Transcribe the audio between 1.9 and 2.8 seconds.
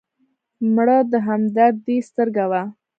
سترګه وه